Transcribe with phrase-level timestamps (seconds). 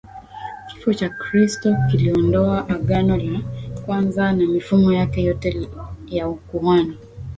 [0.67, 3.39] Kifo cha Kristo kiliondoa agano la
[3.85, 5.69] Kwanza na mifumo yake yote
[6.07, 6.97] ya ukuhani